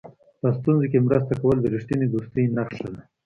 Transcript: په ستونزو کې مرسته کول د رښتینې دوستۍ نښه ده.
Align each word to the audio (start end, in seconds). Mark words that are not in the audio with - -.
په 0.39 0.47
ستونزو 0.57 0.85
کې 0.91 1.05
مرسته 1.07 1.33
کول 1.41 1.57
د 1.61 1.65
رښتینې 1.73 2.05
دوستۍ 2.09 2.43
نښه 2.55 2.87
ده. 2.93 3.01